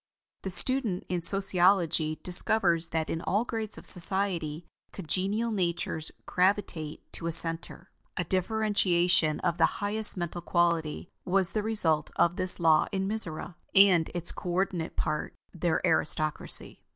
[0.41, 7.27] The student in Sociology discovers that in all grades of society, congenial natures gravitate to
[7.27, 7.91] a center.
[8.17, 13.53] A differentiation of the highest mental quality was the result of this law in Mizora,
[13.75, 16.81] and its co ordinate part, their aristocracy.